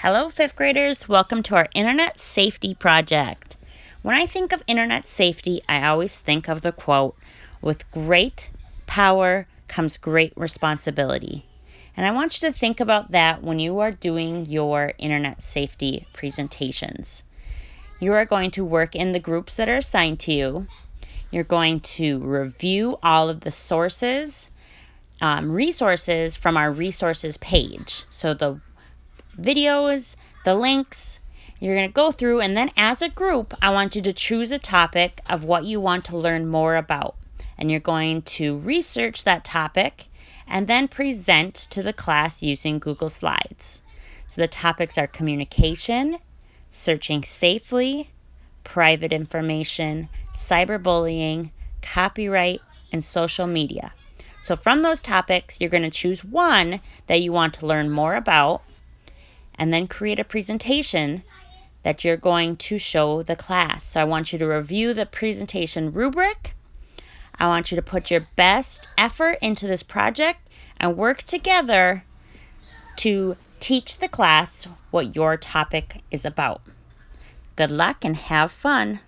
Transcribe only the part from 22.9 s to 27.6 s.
all of the sources, um, resources from our resources